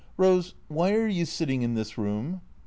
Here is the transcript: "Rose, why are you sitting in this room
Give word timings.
"Rose, 0.17 0.55
why 0.67 0.93
are 0.95 1.07
you 1.07 1.25
sitting 1.25 1.61
in 1.61 1.75
this 1.75 1.95
room 1.95 2.41